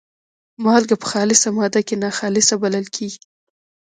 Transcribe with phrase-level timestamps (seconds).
[0.63, 3.21] مالګه په خالصه ماده کې ناخالصه بلل کیږي.